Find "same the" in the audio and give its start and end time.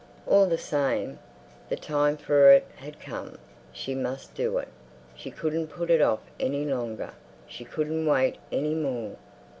0.57-1.75